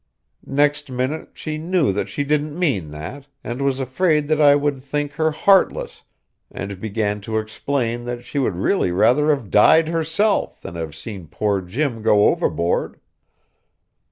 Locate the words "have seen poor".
10.73-11.61